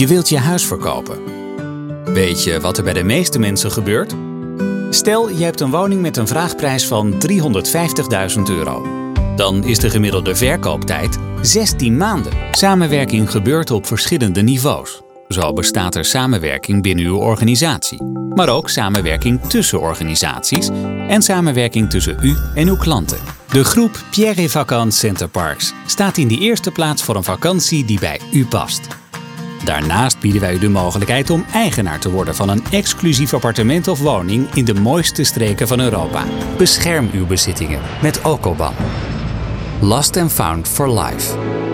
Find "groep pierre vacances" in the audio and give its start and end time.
23.64-25.00